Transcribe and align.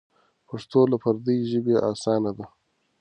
پښتو 0.47 0.79
له 0.91 0.97
پردۍ 1.03 1.39
ژبې 1.51 1.75
اسانه 1.89 2.31
ده. 2.37 2.45